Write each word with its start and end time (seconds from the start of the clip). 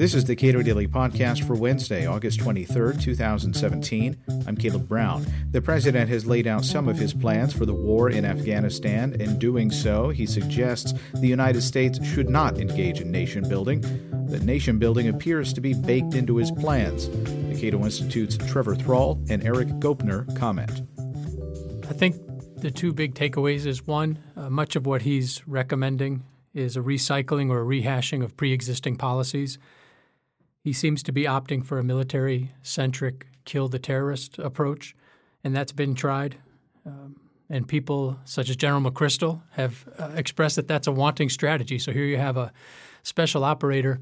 This 0.00 0.14
is 0.14 0.24
the 0.24 0.34
Cato 0.34 0.62
Daily 0.62 0.88
Podcast 0.88 1.46
for 1.46 1.54
Wednesday, 1.54 2.06
August 2.06 2.40
23rd, 2.40 3.02
2017. 3.02 4.16
I'm 4.46 4.56
Caleb 4.56 4.88
Brown. 4.88 5.26
The 5.50 5.60
president 5.60 6.08
has 6.08 6.24
laid 6.24 6.46
out 6.46 6.64
some 6.64 6.88
of 6.88 6.96
his 6.96 7.12
plans 7.12 7.52
for 7.52 7.66
the 7.66 7.74
war 7.74 8.08
in 8.08 8.24
Afghanistan. 8.24 9.12
In 9.20 9.38
doing 9.38 9.70
so, 9.70 10.08
he 10.08 10.24
suggests 10.24 10.94
the 11.16 11.28
United 11.28 11.60
States 11.60 12.02
should 12.02 12.30
not 12.30 12.58
engage 12.58 13.02
in 13.02 13.10
nation 13.10 13.46
building. 13.46 13.82
But 14.30 14.42
nation 14.42 14.78
building 14.78 15.08
appears 15.08 15.52
to 15.52 15.60
be 15.60 15.74
baked 15.74 16.14
into 16.14 16.36
his 16.36 16.50
plans. 16.50 17.10
The 17.10 17.58
Cato 17.60 17.84
Institute's 17.84 18.38
Trevor 18.38 18.76
Thrall 18.76 19.22
and 19.28 19.44
Erik 19.44 19.68
Goepner 19.80 20.34
comment. 20.34 20.80
I 21.90 21.92
think 21.92 22.16
the 22.60 22.70
two 22.70 22.92
big 22.92 23.14
takeaways 23.14 23.66
is 23.66 23.86
one, 23.86 24.18
uh, 24.36 24.50
much 24.50 24.76
of 24.76 24.86
what 24.86 25.02
he's 25.02 25.46
recommending 25.46 26.24
is 26.52 26.76
a 26.76 26.80
recycling 26.80 27.50
or 27.50 27.62
a 27.62 27.64
rehashing 27.64 28.22
of 28.22 28.36
pre 28.36 28.52
existing 28.52 28.96
policies. 28.96 29.58
He 30.62 30.72
seems 30.72 31.02
to 31.04 31.12
be 31.12 31.24
opting 31.24 31.64
for 31.64 31.78
a 31.78 31.84
military 31.84 32.52
centric 32.62 33.26
kill 33.44 33.68
the 33.68 33.78
terrorist 33.78 34.38
approach, 34.38 34.94
and 35.42 35.56
that's 35.56 35.72
been 35.72 35.94
tried. 35.94 36.36
Um, 36.84 37.16
and 37.48 37.66
people 37.66 38.18
such 38.24 38.48
as 38.48 38.56
General 38.56 38.82
McChrystal 38.82 39.42
have 39.52 39.88
uh, 39.98 40.10
expressed 40.14 40.56
that 40.56 40.68
that's 40.68 40.86
a 40.86 40.92
wanting 40.92 41.28
strategy. 41.28 41.78
So 41.78 41.92
here 41.92 42.04
you 42.04 42.16
have 42.16 42.36
a 42.36 42.52
special 43.02 43.42
operator 43.42 44.00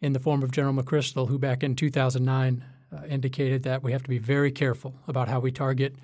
in 0.00 0.12
the 0.12 0.18
form 0.18 0.42
of 0.42 0.50
General 0.50 0.74
McChrystal, 0.74 1.28
who 1.28 1.38
back 1.38 1.62
in 1.62 1.76
2009 1.76 2.64
uh, 2.92 3.06
indicated 3.06 3.62
that 3.62 3.82
we 3.82 3.92
have 3.92 4.02
to 4.02 4.08
be 4.08 4.18
very 4.18 4.50
careful 4.50 4.94
about 5.08 5.28
how 5.28 5.40
we 5.40 5.50
target 5.52 5.94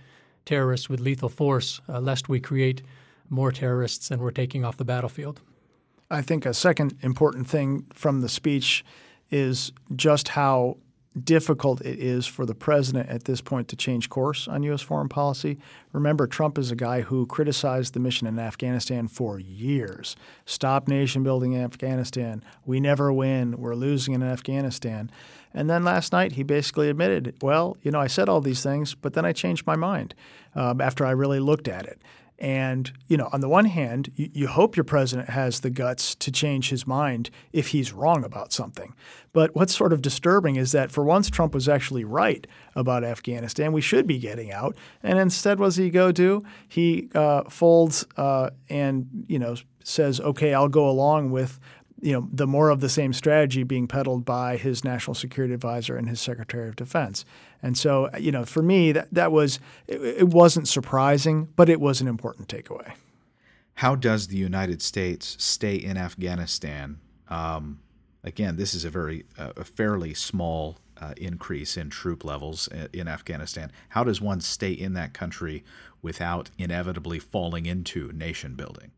terrorists 0.44 0.88
with 0.88 1.00
lethal 1.00 1.28
force, 1.28 1.80
uh, 1.88 2.00
lest 2.00 2.28
we 2.28 2.40
create 2.40 2.82
more 3.28 3.52
terrorists 3.52 4.08
than 4.08 4.20
we're 4.20 4.30
taking 4.30 4.64
off 4.64 4.76
the 4.76 4.84
battlefield. 4.84 5.40
I 6.10 6.22
think 6.22 6.46
a 6.46 6.54
second 6.54 6.96
important 7.02 7.48
thing 7.48 7.86
from 7.92 8.22
the 8.22 8.28
speech 8.28 8.84
is 9.30 9.72
just 9.94 10.28
how 10.28 10.78
difficult 11.24 11.80
it 11.80 11.98
is 11.98 12.26
for 12.26 12.46
the 12.46 12.54
president 12.54 13.08
at 13.08 13.24
this 13.24 13.40
point 13.40 13.68
to 13.68 13.76
change 13.76 14.08
course 14.08 14.48
on 14.48 14.62
U.S. 14.64 14.82
foreign 14.82 15.08
policy. 15.08 15.58
Remember, 15.92 16.26
Trump 16.26 16.58
is 16.58 16.70
a 16.70 16.76
guy 16.76 17.02
who 17.02 17.26
criticized 17.26 17.94
the 17.94 18.00
mission 18.00 18.26
in 18.26 18.38
Afghanistan 18.38 19.08
for 19.08 19.38
years. 19.38 20.16
Stop 20.46 20.88
nation 20.88 21.22
building 21.22 21.52
in 21.52 21.62
Afghanistan. 21.62 22.42
We 22.64 22.80
never 22.80 23.12
win. 23.12 23.58
We're 23.58 23.74
losing 23.74 24.14
in 24.14 24.22
Afghanistan. 24.22 25.10
And 25.54 25.68
then 25.68 25.84
last 25.84 26.12
night, 26.12 26.32
he 26.32 26.42
basically 26.42 26.88
admitted, 26.90 27.34
well, 27.42 27.76
you 27.82 27.90
know, 27.90 28.00
I 28.00 28.06
said 28.06 28.28
all 28.28 28.40
these 28.40 28.62
things, 28.62 28.94
but 28.94 29.14
then 29.14 29.24
I 29.24 29.32
changed 29.32 29.66
my 29.66 29.76
mind 29.76 30.14
um, 30.54 30.80
after 30.80 31.06
I 31.06 31.10
really 31.10 31.40
looked 31.40 31.68
at 31.68 31.86
it. 31.86 32.00
And, 32.38 32.92
you 33.08 33.16
know, 33.16 33.28
on 33.32 33.40
the 33.40 33.48
one 33.48 33.64
hand, 33.64 34.12
you, 34.14 34.30
you, 34.32 34.46
hope 34.46 34.76
your 34.76 34.84
president 34.84 35.30
has 35.30 35.60
the 35.60 35.70
guts 35.70 36.14
to 36.16 36.30
change 36.30 36.70
his 36.70 36.86
mind 36.86 37.30
if 37.52 37.68
he's 37.68 37.92
wrong 37.92 38.22
about 38.22 38.52
something. 38.52 38.94
But 39.32 39.56
what's 39.56 39.74
sort 39.74 39.92
of 39.92 40.02
disturbing 40.02 40.54
is 40.54 40.70
that 40.72 40.92
for 40.92 41.02
once 41.02 41.30
Trump 41.30 41.52
was 41.52 41.68
actually 41.68 42.04
right 42.04 42.46
about 42.76 43.02
Afghanistan, 43.02 43.72
we 43.72 43.80
should 43.80 44.06
be 44.06 44.18
getting 44.18 44.52
out. 44.52 44.76
And 45.02 45.18
instead, 45.18 45.58
what 45.58 45.66
does 45.66 45.76
he 45.76 45.90
go 45.90 46.12
do? 46.12 46.44
He 46.68 47.08
uh, 47.12 47.42
folds 47.50 48.06
uh, 48.16 48.50
and, 48.68 49.08
you 49.26 49.40
know, 49.40 49.56
says, 49.82 50.20
okay, 50.20 50.54
I'll 50.54 50.68
go 50.68 50.88
along 50.88 51.30
with 51.30 51.58
you 52.00 52.12
know, 52.12 52.28
the 52.32 52.46
more 52.46 52.70
of 52.70 52.80
the 52.80 52.88
same 52.88 53.12
strategy 53.12 53.62
being 53.62 53.88
peddled 53.88 54.24
by 54.24 54.56
his 54.56 54.84
national 54.84 55.14
security 55.14 55.54
advisor 55.54 55.96
and 55.96 56.08
his 56.08 56.20
secretary 56.20 56.68
of 56.68 56.76
defense. 56.76 57.24
And 57.62 57.76
so, 57.76 58.08
you 58.18 58.30
know, 58.30 58.44
for 58.44 58.62
me, 58.62 58.92
that, 58.92 59.08
that 59.12 59.32
was, 59.32 59.58
it, 59.86 60.00
it 60.00 60.28
wasn't 60.28 60.68
surprising, 60.68 61.48
but 61.56 61.68
it 61.68 61.80
was 61.80 62.00
an 62.00 62.08
important 62.08 62.48
takeaway. 62.48 62.92
How 63.74 63.94
does 63.94 64.28
the 64.28 64.36
United 64.36 64.82
States 64.82 65.36
stay 65.38 65.76
in 65.76 65.96
Afghanistan? 65.96 67.00
Um, 67.28 67.80
again, 68.22 68.56
this 68.56 68.74
is 68.74 68.84
a 68.84 68.90
very, 68.90 69.24
uh, 69.36 69.52
a 69.56 69.64
fairly 69.64 70.14
small 70.14 70.78
uh, 71.00 71.14
increase 71.16 71.76
in 71.76 71.90
troop 71.90 72.24
levels 72.24 72.68
in 72.92 73.08
Afghanistan. 73.08 73.70
How 73.90 74.04
does 74.04 74.20
one 74.20 74.40
stay 74.40 74.72
in 74.72 74.94
that 74.94 75.14
country 75.14 75.64
without 76.02 76.50
inevitably 76.58 77.18
falling 77.18 77.66
into 77.66 78.12
nation 78.12 78.54
building? 78.54 78.92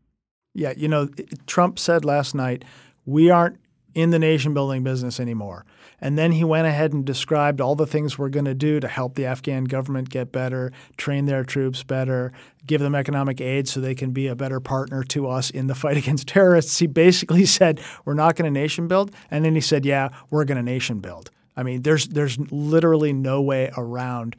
Yeah, 0.53 0.73
you 0.75 0.87
know, 0.87 1.09
Trump 1.47 1.79
said 1.79 2.03
last 2.03 2.35
night 2.35 2.65
we 3.05 3.29
aren't 3.29 3.57
in 3.93 4.11
the 4.11 4.19
nation 4.19 4.53
building 4.53 4.83
business 4.83 5.19
anymore. 5.19 5.65
And 5.99 6.17
then 6.17 6.31
he 6.31 6.43
went 6.43 6.65
ahead 6.65 6.93
and 6.93 7.05
described 7.05 7.61
all 7.61 7.75
the 7.75 7.85
things 7.85 8.17
we're 8.17 8.29
going 8.29 8.45
to 8.45 8.55
do 8.55 8.79
to 8.79 8.87
help 8.87 9.15
the 9.15 9.25
Afghan 9.25 9.65
government 9.65 10.09
get 10.09 10.31
better, 10.31 10.71
train 10.97 11.25
their 11.25 11.43
troops 11.43 11.83
better, 11.83 12.31
give 12.65 12.81
them 12.81 12.95
economic 12.95 13.39
aid 13.39 13.67
so 13.67 13.79
they 13.79 13.93
can 13.93 14.11
be 14.11 14.27
a 14.27 14.35
better 14.35 14.59
partner 14.59 15.03
to 15.03 15.27
us 15.27 15.49
in 15.51 15.67
the 15.67 15.75
fight 15.75 15.97
against 16.03 16.27
terrorists. 16.27 16.79
He 16.79 16.87
basically 16.87 17.45
said, 17.45 17.79
We're 18.05 18.15
not 18.15 18.35
going 18.35 18.51
to 18.51 18.59
nation 18.59 18.87
build. 18.87 19.11
And 19.29 19.45
then 19.45 19.53
he 19.53 19.61
said, 19.61 19.85
Yeah, 19.85 20.09
we're 20.29 20.45
going 20.45 20.57
to 20.57 20.63
nation 20.63 20.99
build. 20.99 21.29
I 21.55 21.63
mean, 21.63 21.81
there's, 21.81 22.07
there's 22.07 22.39
literally 22.49 23.13
no 23.13 23.41
way 23.41 23.71
around 23.75 24.37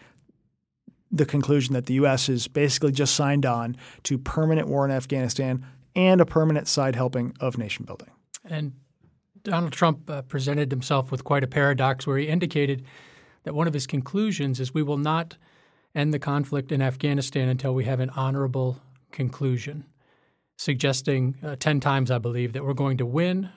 the 1.12 1.27
conclusion 1.27 1.75
that 1.75 1.87
the 1.87 1.94
U.S. 1.94 2.31
is 2.31 2.49
basically 2.49 2.91
just 2.91 3.15
signed 3.15 3.44
on 3.44 3.77
to 4.05 4.17
permanent 4.17 4.67
war 4.67 4.84
in 4.87 4.91
Afghanistan 4.91 5.65
and 5.94 6.23
a 6.23 6.27
permanent 6.27 6.67
side 6.67 6.97
helping 6.97 7.37
of 7.39 7.59
nation 7.59 7.84
building. 7.84 8.09
And 8.44 8.72
Donald 9.42 9.72
Trump 9.72 10.08
uh, 10.08 10.22
presented 10.22 10.70
himself 10.70 11.10
with 11.10 11.25
quite 11.25 11.44
a 11.44 11.48
paradox 11.48 12.06
where 12.06 12.19
he 12.19 12.28
indicated 12.28 12.84
that 13.44 13.54
one 13.54 13.66
of 13.66 13.75
his 13.75 13.86
conclusions 13.86 14.60
is 14.60 14.72
we 14.72 14.82
will 14.82 14.98
not 14.98 15.36
end 15.94 16.14
the 16.14 16.19
conflict 16.19 16.72
in 16.72 16.81
Afghanistan 16.81 17.48
until 17.48 17.75
we 17.75 17.84
have 17.84 18.00
an 18.00 18.10
honorable 18.10 18.78
conclusion, 19.10 19.84
suggesting 20.56 21.36
uh, 21.42 21.56
10 21.56 21.81
times, 21.81 22.10
I 22.10 22.19
believe, 22.19 22.52
that 22.52 22.64
we're 22.64 22.72
going 22.72 22.97
to 22.98 23.06
win, 23.06 23.50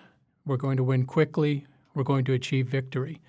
we're 0.45 0.57
going 0.57 0.77
to 0.77 0.83
win 0.83 1.05
quickly, 1.05 1.65
we're 1.93 2.03
going 2.03 2.25
to 2.25 2.33
achieve 2.33 2.67
victory. 2.67 3.21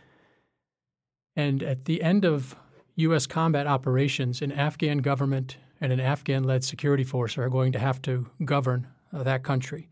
And 1.36 1.62
at 1.62 1.84
the 1.84 2.02
end 2.02 2.24
of 2.24 2.56
U.S. 2.96 3.26
combat 3.26 3.66
operations, 3.66 4.40
an 4.40 4.52
Afghan 4.52 4.98
government 4.98 5.58
and 5.80 5.92
an 5.92 6.00
Afghan 6.00 6.44
led 6.44 6.64
security 6.64 7.04
force 7.04 7.36
are 7.36 7.50
going 7.50 7.72
to 7.72 7.78
have 7.78 8.00
to 8.02 8.26
govern 8.44 8.86
uh, 9.12 9.22
that 9.22 9.44
country. 9.44 9.88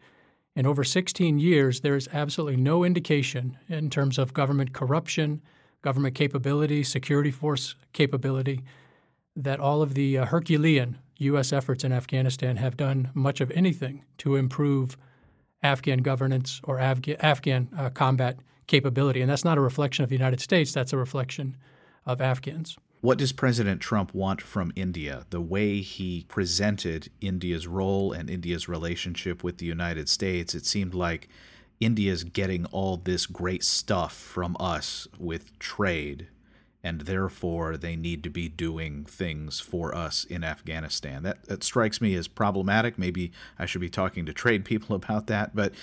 In 0.56 0.66
over 0.66 0.84
16 0.84 1.38
years, 1.38 1.81
there 1.81 1.97
is 1.97 2.09
absolutely 2.12 2.56
no 2.56 2.84
indication 2.84 3.59
in 3.69 3.91
terms 3.91 4.19
of 4.19 4.32
government 4.32 4.72
corruption, 4.72 5.42
government 5.82 6.15
capability, 6.15 6.84
security 6.84 7.32
force 7.32 7.75
capability, 7.92 8.62
that 9.34 9.59
all 9.59 9.82
of 9.82 9.94
the 9.94 10.19
uh, 10.19 10.26
Herculean 10.26 10.98
U.S. 11.19 11.53
efforts 11.53 11.82
in 11.82 11.92
Afghanistan 11.92 12.56
have 12.56 12.76
done 12.76 13.10
much 13.15 13.41
of 13.41 13.50
anything 13.50 14.04
to 14.19 14.37
improve 14.37 14.97
Afghan 15.62 15.98
governance 15.98 16.60
or 16.65 16.78
Afga- 16.78 17.16
Afghan 17.21 17.69
uh, 17.76 17.91
combat 17.91 18.38
capability. 18.66 19.21
And 19.22 19.31
that's 19.31 19.44
not 19.44 19.59
a 19.59 19.60
reflection 19.60 20.04
of 20.04 20.09
the 20.09 20.16
United 20.16 20.41
States, 20.41 20.72
that's 20.72 20.92
a 20.92 20.98
reflection 20.98 21.56
of 22.06 22.21
Afghans. 22.21 22.76
What 23.04 23.19
does 23.19 23.32
President 23.32 23.82
Trump 23.82 24.15
want 24.15 24.41
from 24.41 24.72
India? 24.75 25.26
The 25.28 25.42
way 25.42 25.82
he 25.82 26.25
presented 26.26 27.10
India's 27.20 27.66
role 27.66 28.12
and 28.12 28.31
India's 28.31 28.66
relationship 28.66 29.44
with 29.44 29.59
the 29.59 29.66
United 29.66 30.09
States, 30.09 30.54
it 30.54 30.65
seemed 30.65 30.94
like 30.94 31.28
India's 31.81 32.25
getting 32.25 32.65
all 32.65 32.97
this 32.97 33.26
great 33.26 33.62
stuff 33.62 34.15
from 34.15 34.56
us 34.59 35.06
with 35.19 35.59
trade, 35.59 36.28
and 36.82 37.03
therefore 37.03 37.76
they 37.76 37.94
need 37.94 38.22
to 38.22 38.31
be 38.31 38.48
doing 38.48 39.04
things 39.04 39.60
for 39.60 39.94
us 39.94 40.25
in 40.25 40.42
Afghanistan. 40.42 41.25
That, 41.25 41.44
that 41.44 41.62
strikes 41.62 42.00
me 42.00 42.15
as 42.15 42.26
problematic. 42.26 42.97
Maybe 42.98 43.32
I 43.59 43.66
should 43.66 43.82
be 43.82 43.91
talking 43.91 44.25
to 44.25 44.32
trade 44.32 44.65
people 44.65 44.97
about 44.97 45.26
that, 45.26 45.54
but 45.54 45.75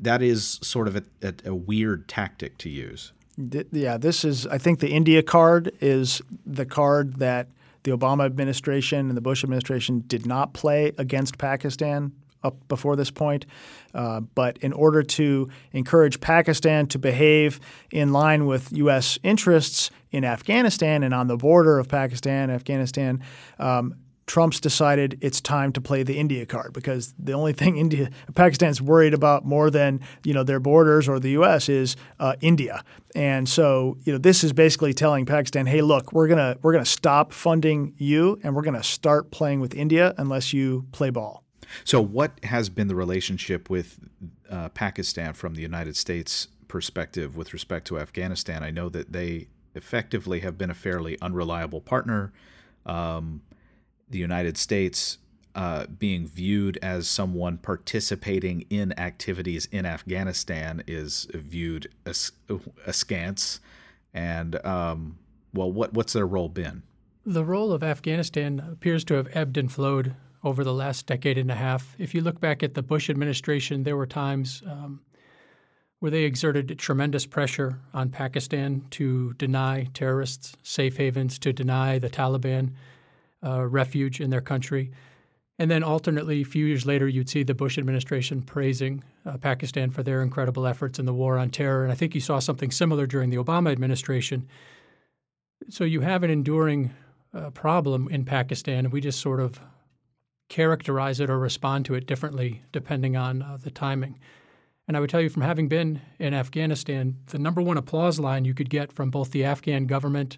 that 0.00 0.22
is 0.22 0.58
sort 0.62 0.88
of 0.88 0.96
a, 0.96 1.02
a, 1.20 1.34
a 1.44 1.54
weird 1.54 2.08
tactic 2.08 2.56
to 2.56 2.70
use 2.70 3.12
yeah, 3.36 3.96
this 3.96 4.24
is, 4.24 4.46
I 4.46 4.58
think 4.58 4.80
the 4.80 4.90
India 4.90 5.22
card 5.22 5.72
is 5.80 6.22
the 6.46 6.66
card 6.66 7.16
that 7.16 7.48
the 7.82 7.90
Obama 7.90 8.24
administration 8.24 9.08
and 9.08 9.16
the 9.16 9.20
Bush 9.20 9.44
administration 9.44 10.04
did 10.06 10.26
not 10.26 10.54
play 10.54 10.92
against 10.98 11.38
Pakistan 11.38 12.12
up 12.42 12.56
before 12.68 12.94
this 12.94 13.10
point. 13.10 13.46
Uh, 13.94 14.20
but 14.20 14.58
in 14.58 14.72
order 14.72 15.02
to 15.02 15.48
encourage 15.72 16.20
Pakistan 16.20 16.86
to 16.88 16.98
behave 16.98 17.60
in 17.90 18.12
line 18.12 18.46
with 18.46 18.72
U.S. 18.72 19.18
interests 19.22 19.90
in 20.10 20.24
Afghanistan 20.24 21.02
and 21.02 21.14
on 21.14 21.26
the 21.26 21.36
border 21.36 21.78
of 21.78 21.88
Pakistan, 21.88 22.50
Afghanistan, 22.50 23.22
um, 23.58 23.94
Trump's 24.26 24.60
decided 24.60 25.18
it's 25.20 25.40
time 25.40 25.72
to 25.72 25.80
play 25.80 26.02
the 26.02 26.16
India 26.16 26.46
card 26.46 26.72
because 26.72 27.14
the 27.18 27.32
only 27.32 27.52
thing 27.52 27.76
India 27.84 28.10
Pakistan's 28.34 28.80
worried 28.80 29.14
about 29.14 29.44
more 29.44 29.70
than 29.70 30.00
you 30.24 30.32
know 30.32 30.42
their 30.42 30.60
borders 30.60 31.08
or 31.08 31.20
the 31.20 31.30
U.S. 31.30 31.68
is 31.68 31.96
uh, 32.20 32.36
India, 32.40 32.82
and 33.14 33.48
so 33.48 33.96
you 34.04 34.12
know 34.12 34.18
this 34.18 34.44
is 34.44 34.52
basically 34.52 34.94
telling 34.94 35.26
Pakistan, 35.26 35.66
hey, 35.66 35.82
look, 35.82 36.12
we're 36.12 36.28
gonna 36.28 36.56
we're 36.62 36.72
gonna 36.72 36.84
stop 36.84 37.32
funding 37.32 37.94
you 37.98 38.38
and 38.42 38.54
we're 38.54 38.62
gonna 38.62 38.82
start 38.82 39.30
playing 39.30 39.60
with 39.60 39.74
India 39.74 40.14
unless 40.18 40.52
you 40.52 40.86
play 40.92 41.10
ball. 41.10 41.44
So, 41.84 42.00
what 42.00 42.42
has 42.44 42.68
been 42.68 42.88
the 42.88 42.94
relationship 42.94 43.68
with 43.68 43.98
uh, 44.50 44.68
Pakistan 44.70 45.34
from 45.34 45.54
the 45.54 45.62
United 45.62 45.96
States 45.96 46.48
perspective 46.68 47.36
with 47.36 47.52
respect 47.52 47.86
to 47.88 47.98
Afghanistan? 47.98 48.62
I 48.62 48.70
know 48.70 48.88
that 48.90 49.12
they 49.12 49.48
effectively 49.74 50.40
have 50.40 50.56
been 50.56 50.70
a 50.70 50.74
fairly 50.74 51.18
unreliable 51.20 51.80
partner. 51.80 52.32
Um, 52.86 53.42
the 54.08 54.18
United 54.18 54.56
States 54.56 55.18
uh, 55.54 55.86
being 55.86 56.26
viewed 56.26 56.78
as 56.82 57.06
someone 57.06 57.58
participating 57.58 58.62
in 58.70 58.98
activities 58.98 59.66
in 59.70 59.86
Afghanistan 59.86 60.82
is 60.86 61.28
viewed 61.32 61.88
as, 62.04 62.32
askance. 62.86 63.60
And 64.12 64.64
um, 64.66 65.18
well, 65.52 65.70
what 65.70 65.94
what's 65.94 66.12
their 66.12 66.26
role 66.26 66.48
been? 66.48 66.82
The 67.24 67.44
role 67.44 67.72
of 67.72 67.82
Afghanistan 67.82 68.60
appears 68.70 69.04
to 69.04 69.14
have 69.14 69.28
ebbed 69.32 69.56
and 69.56 69.70
flowed 69.70 70.14
over 70.42 70.62
the 70.62 70.74
last 70.74 71.06
decade 71.06 71.38
and 71.38 71.50
a 71.50 71.54
half. 71.54 71.94
If 71.98 72.14
you 72.14 72.20
look 72.20 72.40
back 72.40 72.62
at 72.62 72.74
the 72.74 72.82
Bush 72.82 73.08
administration, 73.08 73.84
there 73.84 73.96
were 73.96 74.06
times 74.06 74.62
um, 74.66 75.00
where 76.00 76.10
they 76.10 76.24
exerted 76.24 76.78
tremendous 76.78 77.24
pressure 77.24 77.80
on 77.94 78.10
Pakistan 78.10 78.84
to 78.90 79.32
deny 79.34 79.88
terrorists 79.94 80.54
safe 80.62 80.98
havens, 80.98 81.38
to 81.38 81.52
deny 81.52 81.98
the 81.98 82.10
Taliban 82.10 82.72
uh, 83.44 83.66
refuge 83.66 84.20
in 84.20 84.30
their 84.30 84.40
country. 84.40 84.90
And 85.58 85.70
then 85.70 85.84
alternately, 85.84 86.40
a 86.40 86.44
few 86.44 86.66
years 86.66 86.84
later, 86.84 87.06
you'd 87.06 87.28
see 87.28 87.44
the 87.44 87.54
Bush 87.54 87.78
administration 87.78 88.42
praising 88.42 89.04
uh, 89.24 89.36
Pakistan 89.38 89.90
for 89.90 90.02
their 90.02 90.20
incredible 90.22 90.66
efforts 90.66 90.98
in 90.98 91.06
the 91.06 91.14
war 91.14 91.38
on 91.38 91.50
terror. 91.50 91.84
And 91.84 91.92
I 91.92 91.94
think 91.94 92.14
you 92.14 92.20
saw 92.20 92.40
something 92.40 92.72
similar 92.72 93.06
during 93.06 93.30
the 93.30 93.36
Obama 93.36 93.70
administration. 93.70 94.48
So 95.68 95.84
you 95.84 96.00
have 96.00 96.24
an 96.24 96.30
enduring 96.30 96.92
uh, 97.32 97.50
problem 97.50 98.08
in 98.08 98.24
Pakistan, 98.24 98.84
and 98.84 98.92
we 98.92 99.00
just 99.00 99.20
sort 99.20 99.40
of 99.40 99.60
characterize 100.48 101.20
it 101.20 101.30
or 101.30 101.38
respond 101.38 101.84
to 101.86 101.94
it 101.94 102.06
differently 102.06 102.62
depending 102.72 103.16
on 103.16 103.42
uh, 103.42 103.56
the 103.62 103.70
timing. 103.70 104.18
And 104.86 104.96
I 104.96 105.00
would 105.00 105.08
tell 105.08 105.20
you 105.20 105.30
from 105.30 105.42
having 105.42 105.68
been 105.68 106.00
in 106.18 106.34
Afghanistan, 106.34 107.16
the 107.26 107.38
number 107.38 107.62
one 107.62 107.78
applause 107.78 108.20
line 108.20 108.44
you 108.44 108.54
could 108.54 108.68
get 108.68 108.92
from 108.92 109.10
both 109.10 109.30
the 109.30 109.44
Afghan 109.44 109.86
government 109.86 110.36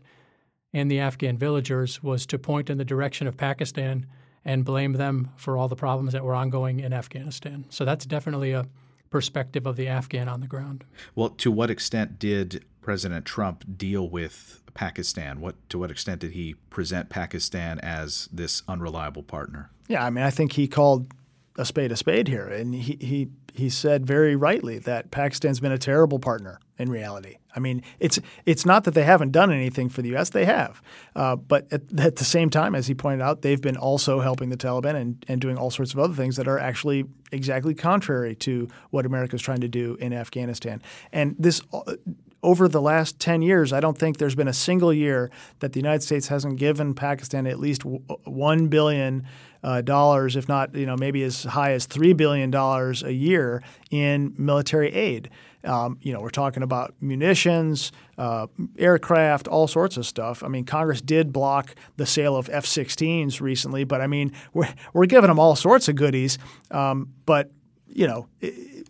and 0.76 0.90
the 0.90 1.00
Afghan 1.00 1.38
villagers 1.38 2.02
was 2.02 2.26
to 2.26 2.38
point 2.38 2.68
in 2.68 2.76
the 2.76 2.84
direction 2.84 3.26
of 3.26 3.34
Pakistan 3.34 4.04
and 4.44 4.62
blame 4.62 4.92
them 4.92 5.30
for 5.36 5.56
all 5.56 5.68
the 5.68 5.74
problems 5.74 6.12
that 6.12 6.22
were 6.22 6.34
ongoing 6.34 6.80
in 6.80 6.92
Afghanistan. 6.92 7.64
So 7.70 7.86
that's 7.86 8.04
definitely 8.04 8.52
a 8.52 8.66
perspective 9.08 9.66
of 9.66 9.76
the 9.76 9.88
Afghan 9.88 10.28
on 10.28 10.42
the 10.42 10.46
ground. 10.46 10.84
Well, 11.14 11.30
to 11.30 11.50
what 11.50 11.70
extent 11.70 12.18
did 12.18 12.62
President 12.82 13.24
Trump 13.24 13.64
deal 13.78 14.06
with 14.06 14.62
Pakistan? 14.74 15.40
What 15.40 15.54
to 15.70 15.78
what 15.78 15.90
extent 15.90 16.20
did 16.20 16.32
he 16.32 16.56
present 16.68 17.08
Pakistan 17.08 17.78
as 17.78 18.28
this 18.30 18.62
unreliable 18.68 19.22
partner? 19.22 19.70
Yeah, 19.88 20.04
I 20.04 20.10
mean, 20.10 20.24
I 20.24 20.30
think 20.30 20.52
he 20.52 20.68
called 20.68 21.10
a 21.56 21.64
spade 21.64 21.90
a 21.90 21.96
spade 21.96 22.28
here, 22.28 22.46
and 22.46 22.74
he 22.74 22.98
he 23.00 23.28
he 23.54 23.70
said 23.70 24.04
very 24.04 24.36
rightly 24.36 24.78
that 24.80 25.10
Pakistan's 25.10 25.58
been 25.58 25.72
a 25.72 25.78
terrible 25.78 26.18
partner 26.18 26.60
in 26.78 26.90
reality. 26.90 27.36
I 27.54 27.58
mean, 27.58 27.82
it's 28.00 28.18
it's 28.44 28.66
not 28.66 28.84
that 28.84 28.92
they 28.92 29.04
haven't 29.04 29.32
done 29.32 29.50
anything 29.50 29.88
for 29.88 30.02
the 30.02 30.10
U.S. 30.10 30.30
They 30.30 30.44
have, 30.44 30.82
uh, 31.14 31.36
but 31.36 31.72
at, 31.72 31.82
at, 31.98 32.16
the 32.16 32.24
same 32.24 32.50
time, 32.50 32.74
as 32.74 32.86
he 32.86 32.94
pointed 32.94 33.22
out, 33.22 33.42
they've 33.42 33.60
been 33.60 33.78
also 33.78 34.20
helping 34.20 34.50
the 34.50 34.56
Taliban 34.56 34.94
and, 34.94 35.24
and 35.26 35.40
doing 35.40 35.56
all 35.56 35.70
sorts 35.70 35.94
of 35.94 35.98
other 35.98 36.14
things 36.14 36.36
that 36.36 36.46
are 36.46 36.58
actually 36.58 37.06
exactly 37.32 37.74
contrary 37.74 38.34
to 38.36 38.68
what 38.90 39.06
America 39.06 39.36
is 39.36 39.42
trying 39.42 39.60
to 39.60 39.68
do 39.68 39.96
in 40.00 40.12
Afghanistan. 40.12 40.82
And 41.12 41.34
this 41.38 41.62
uh, 41.72 41.94
over 42.42 42.68
the 42.68 42.80
last 42.80 43.18
10 43.18 43.42
years, 43.42 43.72
I 43.72 43.80
don't 43.80 43.98
think 43.98 44.18
there's 44.18 44.36
been 44.36 44.46
a 44.46 44.52
single 44.52 44.92
year 44.92 45.30
that 45.58 45.72
the 45.72 45.80
United 45.80 46.02
States 46.02 46.28
hasn't 46.28 46.58
given 46.58 46.94
Pakistan 46.94 47.46
at 47.46 47.58
least 47.58 47.82
$1 47.82 48.70
billion, 48.70 49.26
uh, 49.66 49.80
dollars, 49.80 50.36
if 50.36 50.48
not 50.48 50.72
you 50.76 50.86
know, 50.86 50.96
maybe 50.96 51.24
as 51.24 51.42
high 51.42 51.72
as 51.72 51.88
$3 51.88 52.16
billion 52.16 52.54
a 52.54 53.10
year 53.10 53.64
in 53.90 54.32
military 54.38 54.94
aid. 54.94 55.28
Um, 55.64 55.98
you 56.00 56.12
know, 56.12 56.20
we're 56.20 56.30
talking 56.30 56.62
about 56.62 56.94
munitions, 57.00 57.90
uh, 58.16 58.46
aircraft, 58.78 59.48
all 59.48 59.66
sorts 59.66 59.96
of 59.96 60.06
stuff. 60.06 60.44
I 60.44 60.48
mean, 60.48 60.64
Congress 60.64 61.00
did 61.00 61.32
block 61.32 61.74
the 61.96 62.06
sale 62.06 62.36
of 62.36 62.48
F-16s 62.48 63.40
recently, 63.40 63.82
but 63.82 64.00
I 64.00 64.06
mean, 64.06 64.30
we're, 64.54 64.72
we're 64.92 65.06
giving 65.06 65.26
them 65.26 65.40
all 65.40 65.56
sorts 65.56 65.88
of 65.88 65.96
goodies. 65.96 66.38
Um, 66.70 67.12
but 67.26 67.50
you 67.88 68.06
know, 68.06 68.28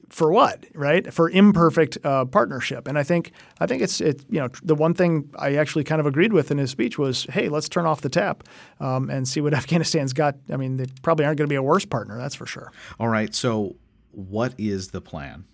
for 0.09 0.33
what, 0.33 0.65
right? 0.75 1.13
For 1.13 1.31
imperfect 1.31 1.99
uh, 2.05 2.25
partnership. 2.25 2.89
And 2.89 2.99
I 2.99 3.03
think 3.03 3.33
I 3.61 3.67
think 3.67 3.83
it's 3.83 4.01
it. 4.01 4.25
You 4.29 4.41
know, 4.41 4.49
the 4.63 4.75
one 4.75 4.95
thing 4.95 5.31
I 5.39 5.57
actually 5.57 5.85
kind 5.85 6.01
of 6.01 6.07
agreed 6.07 6.33
with 6.33 6.51
in 6.51 6.59
his 6.59 6.71
speech 6.71 6.99
was, 6.99 7.25
hey, 7.31 7.49
let's 7.49 7.69
turn 7.69 7.87
off 7.87 8.01
the 8.01 8.09
tap 8.09 8.45
um, 8.81 9.11
and 9.11 9.27
see 9.29 9.41
what 9.41 9.55
Afghanistan's 9.55 10.13
got. 10.13 10.37
I 10.51 10.57
mean, 10.57 10.77
they 10.77 10.87
probably 11.03 11.25
aren't 11.25 11.39
going 11.39 11.47
to 11.49 11.53
be 11.53 11.57
a 11.57 11.63
worse 11.63 11.85
partner, 11.85 12.19
that's 12.19 12.35
for 12.35 12.47
sure. 12.47 12.73
All 12.99 13.09
right. 13.09 13.35
So, 13.35 13.77
what 14.11 14.55
is 14.59 14.89
the 14.89 15.01
plan? 15.01 15.45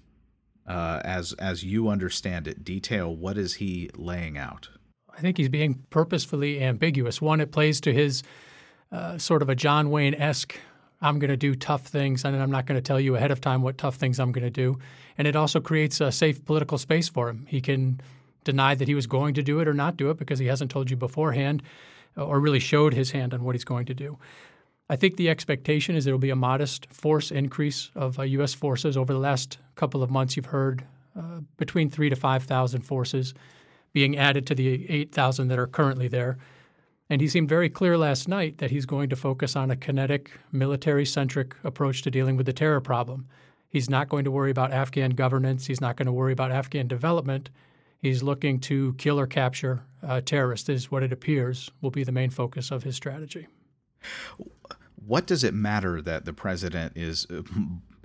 Uh, 0.66 1.00
as 1.04 1.32
as 1.34 1.64
you 1.64 1.88
understand 1.88 2.46
it, 2.46 2.64
detail 2.64 3.14
what 3.14 3.36
is 3.36 3.54
he 3.54 3.90
laying 3.96 4.38
out? 4.38 4.68
I 5.14 5.20
think 5.20 5.36
he's 5.36 5.48
being 5.48 5.84
purposefully 5.90 6.62
ambiguous. 6.62 7.20
One, 7.20 7.40
it 7.40 7.52
plays 7.52 7.80
to 7.82 7.92
his 7.92 8.22
uh, 8.90 9.18
sort 9.18 9.42
of 9.42 9.48
a 9.48 9.54
John 9.54 9.90
Wayne 9.90 10.14
esque 10.14 10.58
I'm 11.02 11.18
going 11.18 11.30
to 11.30 11.36
do 11.36 11.54
tough 11.54 11.86
things, 11.86 12.24
and 12.24 12.40
I'm 12.40 12.50
not 12.50 12.66
going 12.66 12.78
to 12.78 12.82
tell 12.82 13.00
you 13.00 13.16
ahead 13.16 13.32
of 13.32 13.40
time 13.40 13.60
what 13.60 13.76
tough 13.76 13.96
things 13.96 14.20
I'm 14.20 14.32
going 14.32 14.44
to 14.44 14.50
do. 14.50 14.78
And 15.18 15.28
it 15.28 15.36
also 15.36 15.60
creates 15.60 16.00
a 16.00 16.12
safe 16.12 16.44
political 16.44 16.78
space 16.78 17.08
for 17.08 17.28
him. 17.28 17.44
He 17.48 17.60
can 17.60 18.00
deny 18.44 18.74
that 18.74 18.88
he 18.88 18.94
was 18.94 19.06
going 19.06 19.34
to 19.34 19.42
do 19.42 19.60
it 19.60 19.68
or 19.68 19.74
not 19.74 19.96
do 19.96 20.10
it 20.10 20.16
because 20.16 20.38
he 20.38 20.46
hasn't 20.46 20.70
told 20.70 20.90
you 20.90 20.96
beforehand 20.96 21.62
or 22.16 22.40
really 22.40 22.58
showed 22.58 22.94
his 22.94 23.10
hand 23.10 23.34
on 23.34 23.42
what 23.42 23.54
he's 23.54 23.64
going 23.64 23.86
to 23.86 23.94
do. 23.94 24.18
I 24.88 24.96
think 24.96 25.16
the 25.16 25.30
expectation 25.30 25.96
is 25.96 26.04
there 26.04 26.14
will 26.14 26.18
be 26.18 26.30
a 26.30 26.36
modest 26.36 26.86
force 26.92 27.30
increase 27.30 27.90
of 27.94 28.18
uh, 28.18 28.22
U.S. 28.22 28.52
forces. 28.54 28.96
Over 28.96 29.12
the 29.12 29.18
last 29.18 29.58
couple 29.74 30.02
of 30.02 30.10
months, 30.10 30.36
you've 30.36 30.46
heard 30.46 30.84
uh, 31.18 31.40
between 31.56 31.88
three 31.90 32.10
to 32.10 32.16
5,000 32.16 32.82
forces 32.82 33.34
being 33.92 34.16
added 34.16 34.46
to 34.46 34.54
the 34.54 34.90
8,000 34.90 35.48
that 35.48 35.58
are 35.58 35.66
currently 35.66 36.08
there. 36.08 36.38
And 37.12 37.20
he 37.20 37.28
seemed 37.28 37.50
very 37.50 37.68
clear 37.68 37.98
last 37.98 38.26
night 38.26 38.56
that 38.56 38.70
he's 38.70 38.86
going 38.86 39.10
to 39.10 39.16
focus 39.16 39.54
on 39.54 39.70
a 39.70 39.76
kinetic, 39.76 40.30
military 40.50 41.04
centric 41.04 41.54
approach 41.62 42.00
to 42.00 42.10
dealing 42.10 42.38
with 42.38 42.46
the 42.46 42.54
terror 42.54 42.80
problem. 42.80 43.28
He's 43.68 43.90
not 43.90 44.08
going 44.08 44.24
to 44.24 44.30
worry 44.30 44.50
about 44.50 44.72
Afghan 44.72 45.10
governance. 45.10 45.66
He's 45.66 45.82
not 45.82 45.96
going 45.96 46.06
to 46.06 46.12
worry 46.12 46.32
about 46.32 46.50
Afghan 46.50 46.88
development. 46.88 47.50
He's 47.98 48.22
looking 48.22 48.60
to 48.60 48.94
kill 48.94 49.20
or 49.20 49.26
capture 49.26 49.82
uh, 50.02 50.22
terrorists, 50.22 50.70
is 50.70 50.90
what 50.90 51.02
it 51.02 51.12
appears 51.12 51.70
will 51.82 51.90
be 51.90 52.02
the 52.02 52.12
main 52.12 52.30
focus 52.30 52.70
of 52.70 52.82
his 52.82 52.96
strategy. 52.96 53.46
What 55.04 55.26
does 55.26 55.44
it 55.44 55.52
matter 55.52 56.00
that 56.00 56.24
the 56.24 56.32
president 56.32 56.96
is 56.96 57.26
uh, 57.26 57.42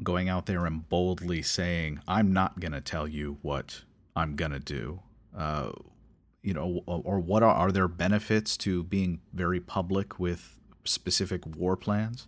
going 0.04 0.28
out 0.28 0.48
there 0.48 0.66
and 0.66 0.90
boldly 0.90 1.44
saying, 1.44 2.02
I'm 2.10 2.34
not 2.34 2.60
going 2.60 2.74
to 2.74 2.82
tell 2.82 3.08
you 3.08 3.38
what 3.42 3.84
I'm 4.18 4.36
going 4.36 4.52
to 4.52 4.60
do? 4.60 5.00
Uh, 5.34 5.72
you 6.48 6.54
know, 6.54 6.82
or 6.86 7.20
what 7.20 7.44
are, 7.44 7.54
are 7.54 7.74
there 7.74 7.90
benefits 7.90 8.56
to 8.56 8.82
being 8.84 9.20
very 9.34 9.60
public 9.60 10.18
with 10.18 10.58
specific 10.86 11.46
war 11.46 11.76
plans? 11.76 12.26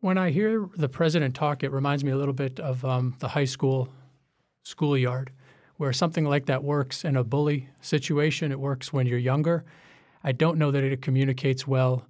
When 0.00 0.18
I 0.18 0.30
hear 0.30 0.68
the 0.76 0.88
president 0.88 1.36
talk, 1.36 1.62
it 1.62 1.70
reminds 1.70 2.02
me 2.02 2.10
a 2.10 2.16
little 2.16 2.34
bit 2.34 2.58
of 2.58 2.84
um, 2.84 3.14
the 3.20 3.28
high 3.28 3.44
school 3.44 3.88
schoolyard, 4.64 5.30
where 5.76 5.92
something 5.92 6.24
like 6.24 6.46
that 6.46 6.64
works 6.64 7.04
in 7.04 7.16
a 7.16 7.22
bully 7.22 7.68
situation. 7.80 8.50
It 8.50 8.58
works 8.58 8.92
when 8.92 9.06
you're 9.06 9.16
younger. 9.16 9.64
I 10.24 10.32
don't 10.32 10.58
know 10.58 10.72
that 10.72 10.82
it 10.82 11.00
communicates 11.00 11.68
well 11.68 12.04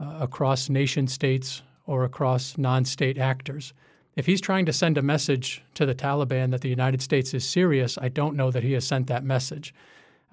uh, 0.00 0.20
across 0.20 0.70
nation 0.70 1.06
states 1.06 1.60
or 1.84 2.04
across 2.04 2.56
non 2.56 2.86
state 2.86 3.18
actors. 3.18 3.74
If 4.16 4.24
he's 4.24 4.40
trying 4.40 4.64
to 4.64 4.72
send 4.72 4.96
a 4.96 5.02
message 5.02 5.62
to 5.74 5.84
the 5.84 5.94
Taliban 5.94 6.50
that 6.52 6.62
the 6.62 6.70
United 6.70 7.02
States 7.02 7.34
is 7.34 7.46
serious, 7.46 7.98
I 8.00 8.08
don't 8.08 8.36
know 8.36 8.50
that 8.50 8.62
he 8.62 8.72
has 8.72 8.86
sent 8.86 9.08
that 9.08 9.22
message. 9.22 9.74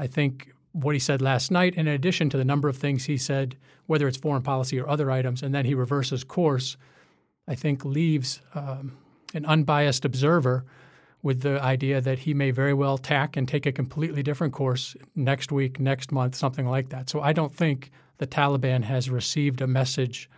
I 0.03 0.07
think 0.07 0.51
what 0.73 0.95
he 0.95 0.99
said 0.99 1.21
last 1.21 1.49
night, 1.49 1.75
in 1.75 1.87
addition 1.87 2.29
to 2.31 2.37
the 2.37 2.43
number 2.43 2.67
of 2.67 2.75
things 2.75 3.05
he 3.05 3.15
said, 3.15 3.55
whether 3.85 4.05
it's 4.05 4.17
foreign 4.17 4.41
policy 4.41 4.77
or 4.77 4.89
other 4.89 5.09
items, 5.09 5.41
and 5.41 5.55
then 5.55 5.63
he 5.63 5.73
reverses 5.73 6.25
course, 6.25 6.75
I 7.47 7.55
think 7.55 7.85
leaves 7.85 8.41
um, 8.53 8.97
an 9.33 9.45
unbiased 9.45 10.03
observer 10.03 10.65
with 11.21 11.39
the 11.39 11.57
idea 11.61 12.01
that 12.01 12.19
he 12.19 12.33
may 12.33 12.51
very 12.51 12.73
well 12.73 12.97
tack 12.97 13.37
and 13.37 13.47
take 13.47 13.65
a 13.65 13.71
completely 13.71 14.21
different 14.21 14.51
course 14.51 14.93
next 15.15 15.53
week, 15.53 15.79
next 15.79 16.11
month, 16.11 16.35
something 16.35 16.67
like 16.67 16.89
that. 16.89 17.09
So 17.09 17.21
I 17.21 17.31
don't 17.31 17.55
think 17.55 17.89
the 18.17 18.27
Taliban 18.27 18.83
has 18.83 19.09
received 19.09 19.61
a 19.61 19.67
message 19.67 20.29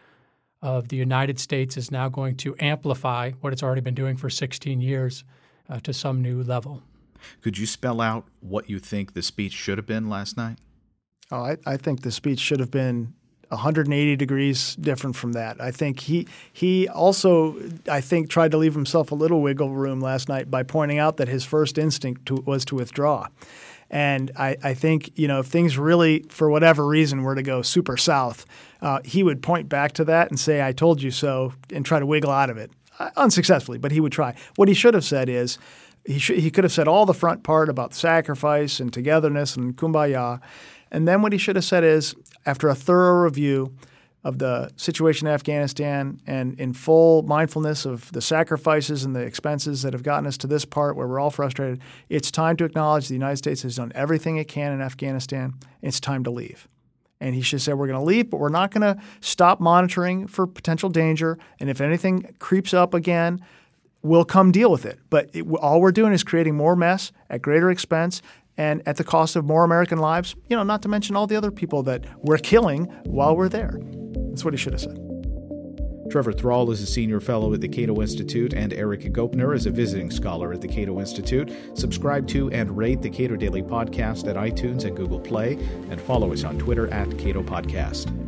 of 0.61 0.89
the 0.89 0.95
United 0.95 1.39
States 1.39 1.75
is 1.75 1.89
now 1.89 2.07
going 2.07 2.37
to 2.37 2.55
amplify 2.59 3.31
what 3.41 3.51
it's 3.51 3.63
already 3.63 3.81
been 3.81 3.95
doing 3.95 4.15
for 4.15 4.29
16 4.29 4.79
years 4.79 5.23
uh, 5.69 5.79
to 5.79 5.91
some 5.91 6.21
new 6.21 6.43
level. 6.43 6.83
Could 7.41 7.57
you 7.57 7.65
spell 7.65 8.01
out 8.01 8.25
what 8.39 8.69
you 8.69 8.79
think 8.79 9.13
the 9.13 9.21
speech 9.21 9.53
should 9.53 9.77
have 9.77 9.87
been 9.87 10.09
last 10.09 10.37
night? 10.37 10.57
Oh, 11.31 11.43
I, 11.43 11.57
I 11.65 11.77
think 11.77 12.01
the 12.01 12.11
speech 12.11 12.39
should 12.39 12.59
have 12.59 12.71
been 12.71 13.13
180 13.49 14.15
degrees 14.15 14.75
different 14.75 15.15
from 15.15 15.33
that. 15.33 15.59
I 15.59 15.71
think 15.71 16.01
he 16.01 16.27
he 16.51 16.87
also 16.87 17.55
I 17.89 18.01
think 18.01 18.29
tried 18.29 18.51
to 18.51 18.57
leave 18.57 18.73
himself 18.73 19.11
a 19.11 19.15
little 19.15 19.41
wiggle 19.41 19.69
room 19.69 19.99
last 20.01 20.29
night 20.29 20.49
by 20.49 20.63
pointing 20.63 20.99
out 20.99 21.17
that 21.17 21.27
his 21.27 21.45
first 21.45 21.77
instinct 21.77 22.25
to, 22.27 22.35
was 22.35 22.65
to 22.65 22.75
withdraw. 22.75 23.27
And 23.89 24.31
I, 24.35 24.57
I, 24.63 24.73
think 24.73 25.11
you 25.15 25.27
know 25.27 25.39
if 25.39 25.45
things 25.45 25.77
really, 25.77 26.25
for 26.29 26.49
whatever 26.49 26.85
reason, 26.85 27.21
were 27.21 27.35
to 27.35 27.43
go 27.43 27.61
super 27.61 27.97
south, 27.97 28.45
uh, 28.81 28.99
he 29.05 29.21
would 29.21 29.43
point 29.43 29.69
back 29.69 29.91
to 29.93 30.05
that 30.05 30.29
and 30.29 30.39
say, 30.39 30.65
"I 30.65 30.71
told 30.71 31.03
you 31.03 31.11
so," 31.11 31.53
and 31.71 31.85
try 31.85 31.99
to 31.99 32.05
wiggle 32.05 32.31
out 32.31 32.49
of 32.49 32.57
it, 32.57 32.71
uh, 32.97 33.11
unsuccessfully. 33.15 33.77
But 33.77 33.91
he 33.91 33.99
would 33.99 34.11
try. 34.11 34.33
What 34.55 34.67
he 34.67 34.73
should 34.73 34.95
have 34.95 35.05
said 35.05 35.29
is, 35.29 35.59
he, 36.05 36.19
sh- 36.19 36.31
he 36.31 36.51
could 36.51 36.63
have 36.63 36.73
said 36.73 36.87
all 36.87 37.05
the 37.05 37.13
front 37.13 37.43
part 37.43 37.69
about 37.69 37.93
sacrifice 37.93 38.79
and 38.79 38.91
togetherness 38.93 39.55
and 39.55 39.75
kumbaya. 39.75 40.41
And 40.91 41.07
then 41.07 41.21
what 41.21 41.31
he 41.31 41.37
should 41.37 41.55
have 41.55 41.65
said 41.65 41.83
is, 41.83 42.15
after 42.45 42.69
a 42.69 42.75
thorough 42.75 43.23
review, 43.23 43.75
of 44.25 44.39
the 44.39 44.71
situation 44.75 45.27
in 45.27 45.33
Afghanistan 45.33 46.19
and 46.25 46.59
in 46.59 46.73
full 46.73 47.21
mindfulness 47.21 47.85
of 47.85 48.11
the 48.11 48.21
sacrifices 48.21 49.05
and 49.05 49.15
the 49.15 49.19
expenses 49.19 49.83
that 49.83 49.93
have 49.93 50.01
gotten 50.01 50.25
us 50.25 50.35
to 50.35 50.47
this 50.47 50.65
part 50.65 50.95
where 50.95 51.07
we're 51.07 51.19
all 51.19 51.29
frustrated, 51.29 51.79
it's 52.09 52.31
time 52.31 52.57
to 52.57 52.65
acknowledge 52.65 53.07
the 53.07 53.13
United 53.13 53.37
States 53.37 53.61
has 53.61 53.75
done 53.75 53.91
everything 53.93 54.37
it 54.37 54.47
can 54.47 54.73
in 54.73 54.81
Afghanistan. 54.81 55.53
It's 55.83 55.99
time 55.99 56.23
to 56.23 56.31
leave. 56.31 56.67
And 57.21 57.35
he 57.35 57.41
should 57.41 57.61
say, 57.61 57.73
We're 57.73 57.87
going 57.87 57.99
to 57.99 58.05
leave, 58.05 58.31
but 58.31 58.39
we're 58.39 58.49
not 58.49 58.71
going 58.71 58.81
to 58.81 58.99
stop 59.21 59.59
monitoring 59.61 60.25
for 60.25 60.47
potential 60.47 60.89
danger. 60.89 61.37
And 61.59 61.69
if 61.69 61.79
anything 61.79 62.35
creeps 62.39 62.73
up 62.73 62.95
again, 62.95 63.41
we'll 64.05 64.25
come 64.25 64.51
deal 64.51 64.71
with 64.71 64.85
it. 64.85 64.99
But 65.09 65.29
it, 65.33 65.45
all 65.59 65.81
we're 65.81 65.91
doing 65.91 66.13
is 66.13 66.23
creating 66.23 66.55
more 66.55 66.75
mess 66.75 67.11
at 67.29 67.41
greater 67.41 67.69
expense 67.71 68.21
and 68.57 68.81
at 68.85 68.97
the 68.97 69.03
cost 69.03 69.35
of 69.35 69.43
more 69.43 69.63
American 69.63 69.97
lives, 69.97 70.35
you 70.47 70.55
know, 70.55 70.63
not 70.63 70.81
to 70.83 70.87
mention 70.87 71.15
all 71.15 71.27
the 71.27 71.35
other 71.35 71.51
people 71.51 71.83
that 71.83 72.05
we're 72.23 72.37
killing 72.37 72.85
while 73.03 73.35
we're 73.35 73.49
there. 73.49 73.77
That's 74.29 74.45
what 74.45 74.53
he 74.53 74.57
should 74.57 74.73
have 74.73 74.81
said. 74.81 75.01
Trevor 76.09 76.31
Thrall 76.31 76.69
is 76.69 76.81
a 76.81 76.85
senior 76.85 77.19
fellow 77.19 77.53
at 77.53 77.61
the 77.61 77.67
Cato 77.67 77.99
Institute, 77.99 78.53
and 78.53 78.71
Erik 78.73 79.01
Goepner 79.11 79.55
is 79.55 79.65
a 79.65 79.71
visiting 79.71 80.11
scholar 80.11 80.53
at 80.53 80.61
the 80.61 80.67
Cato 80.67 80.99
Institute. 80.99 81.51
Subscribe 81.73 82.27
to 82.27 82.49
and 82.51 82.77
rate 82.77 83.01
the 83.01 83.09
Cato 83.09 83.35
Daily 83.35 83.63
Podcast 83.63 84.29
at 84.29 84.35
iTunes 84.35 84.85
and 84.85 84.95
Google 84.95 85.19
Play, 85.19 85.53
and 85.89 85.99
follow 85.99 86.31
us 86.31 86.43
on 86.43 86.59
Twitter 86.59 86.87
at 86.93 87.17
Cato 87.17 87.41
Podcast. 87.41 88.24